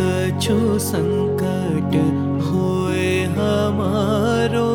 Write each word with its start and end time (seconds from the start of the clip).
कछु 0.00 0.78
संकट 0.78 1.94
होए 2.44 3.24
हमारो। 3.36 4.68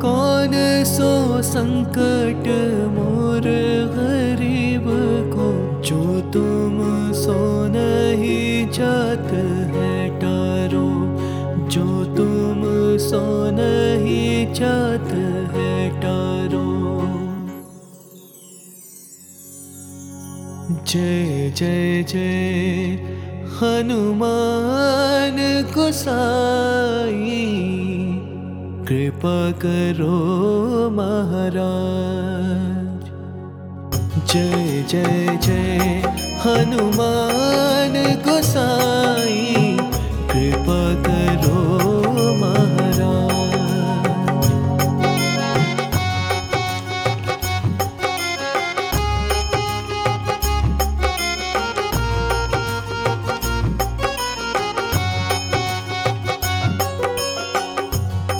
कौन 0.00 0.52
सो 0.84 1.42
संकट 1.42 2.48
मोर 2.96 3.46
गरीब 3.96 4.84
को? 5.34 5.46
जो 5.82 6.20
तुम 6.30 6.78
सो 7.12 7.38
नहीं 7.72 8.68
जात 8.68 9.30
है 9.74 10.20
टारो 10.20 10.88
जो 11.68 11.86
तुम 12.16 12.62
सो 12.98 13.22
नहीं 13.50 14.54
जात 14.54 15.12
है 15.54 16.00
टारो 16.00 16.66
जय 20.86 21.50
जय 21.56 22.02
जय 22.08 23.25
हनुमान 23.58 25.36
गोसाई 25.74 27.44
कृपा 28.88 29.38
करो 29.62 30.18
महाराज। 30.98 32.34
जय 34.32 34.84
जय 34.90 35.38
जय 35.46 36.02
हनुमान 36.44 37.96
गोसाई। 38.28 38.95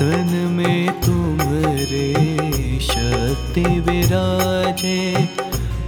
तन 0.00 0.32
में 0.52 1.00
तुमरे 1.00 2.12
शक्ति 2.80 3.60
विराजे, 3.60 5.28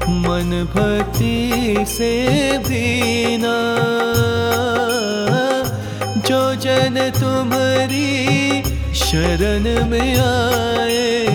मन 0.08 0.50
भक्ति 0.74 1.84
से 1.88 2.12
भीना। 2.58 3.56
जो 6.28 6.54
जन 6.54 7.10
तुम्हारी 7.20 8.62
शरण 8.94 9.86
में 9.86 10.16
आए, 10.16 11.26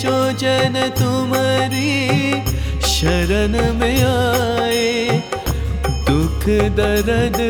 जो 0.00 0.32
जन 0.32 0.90
तुम्हारी 0.98 2.32
शरण 2.80 3.74
में 3.74 4.02
आए, 4.02 5.22
दुख 5.86 6.46
दर्द 6.76 7.40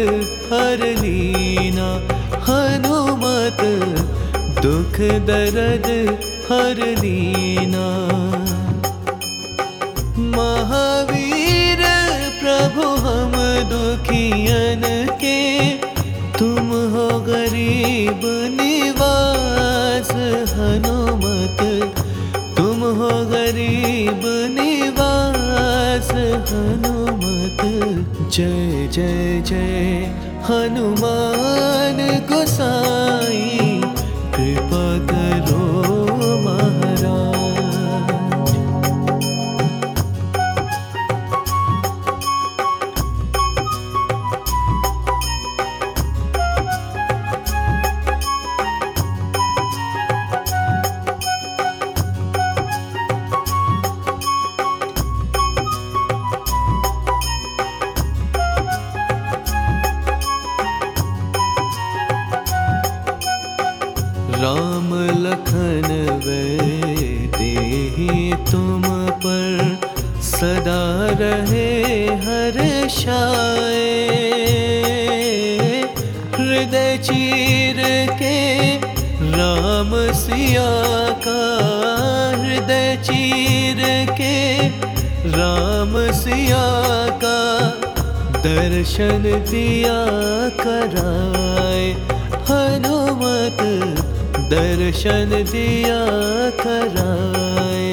हर 0.53 0.87
लीना, 0.99 1.91
हनुमत 2.49 3.61
दुख 4.63 4.97
दर्द 5.27 5.87
हर 6.49 6.79
लीना। 6.99 7.87
महावीर 10.37 11.83
प्रभु, 12.41 12.83
हम 12.83 13.33
दुखियन 13.71 14.83
के, 15.25 15.39
तुम 16.39 16.69
हो 16.95 17.21
गरीब 17.21 18.21
निवास 18.61 20.11
हनुमत। 20.53 21.61
तुम 22.57 22.81
हो 22.83 23.09
गरीब 23.09 24.23
निवास 24.61 26.11
हनुमत। 26.53 27.63
जय 28.31 28.89
जय 28.93 29.43
जय, 29.47 30.15
हनुमान 30.51 31.99
गोसाई। 32.33 33.60
कृपा 34.35 35.10
लखन 65.31 65.89
वे 66.25 66.45
देहि 67.39 68.35
तुम 68.53 68.83
पर 69.25 69.79
सदा 70.23 70.83
रहे 71.21 71.69
हर 72.25 72.89
शाये। 72.89 73.85
हृदय 76.35 76.99
चीर 76.99 77.79
के 78.23 78.39
राम 79.37 79.93
सिया 80.13 80.69
का, 81.27 81.41
हृदय 82.43 82.97
चीर 83.05 83.83
के 84.21 84.37
राम 85.39 85.95
सिया 86.13 86.67
का 87.25 87.41
दर्शन 88.41 89.23
दिया 89.51 89.99
कराए। 90.65 91.85
हनुमत 92.51 93.00
दर्शन 94.91 95.31
दिया 95.51 95.99
कराए। 96.61 97.91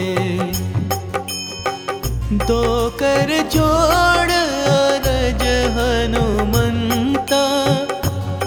दो 2.42 2.64
कर 3.00 3.30
जोड़ 3.54 4.32
अरज 4.38 5.44
हनुमंता, 5.76 7.44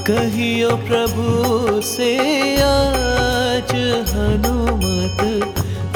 कहियो 0.09 0.71
प्रभु 0.89 1.81
से 1.91 2.11
आज 2.63 3.73
हनुमत, 4.11 5.23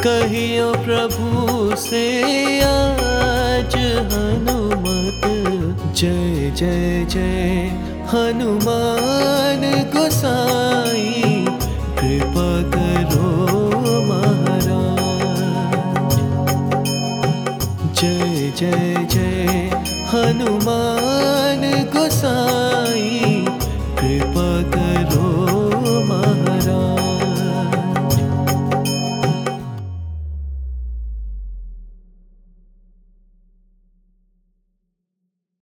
कहियो 0.04 0.70
प्रभु 0.86 1.76
से 1.86 2.06
आज 2.68 3.76
हनुमत। 4.14 5.26
जय 5.96 6.50
जय 6.56 7.06
जय 7.10 7.68
हनुमान 8.14 9.70
गोसाई। 9.96 11.23
हनुमान 20.14 21.62
गोसाई 21.94 23.23